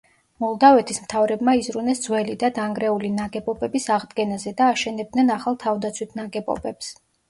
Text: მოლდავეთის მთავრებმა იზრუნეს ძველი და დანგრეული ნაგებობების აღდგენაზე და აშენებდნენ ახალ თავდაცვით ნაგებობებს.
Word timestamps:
მოლდავეთის 0.43 0.99
მთავრებმა 1.03 1.53
იზრუნეს 1.59 2.01
ძველი 2.07 2.39
და 2.45 2.51
დანგრეული 2.57 3.13
ნაგებობების 3.19 3.89
აღდგენაზე 4.01 4.59
და 4.65 4.75
აშენებდნენ 4.75 5.35
ახალ 5.41 5.63
თავდაცვით 5.69 6.23
ნაგებობებს. 6.23 6.95